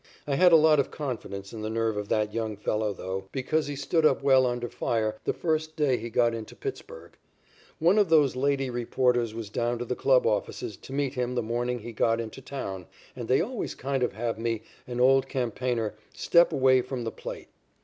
[0.25, 3.67] I had a lot of confidence in the nerve of that young fellow though, because
[3.67, 7.17] he stood up well under fire the first day he got into Pittsburg.
[7.77, 11.43] One of those lady reporters was down to the club offices to meet him the
[11.43, 15.93] morning he got into town, and they always kind of have me, an old campaigner,
[16.15, 17.49] stepping away from the plate.